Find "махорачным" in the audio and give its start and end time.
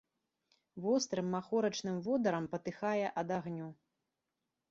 1.35-1.97